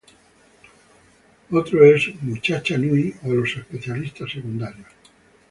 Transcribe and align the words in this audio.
Otro 1.51 1.85
es 1.85 2.09
"Muchachada 2.23 2.79
Nui", 2.79 3.13
o 3.23 3.33
los 3.35 3.55
Especialistas 3.55 4.31
Secundarios. 4.31 4.87